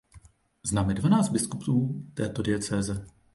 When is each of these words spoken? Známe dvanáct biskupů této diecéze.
Známe 0.65 0.93
dvanáct 0.93 1.29
biskupů 1.29 2.03
této 2.13 2.41
diecéze. 2.41 3.05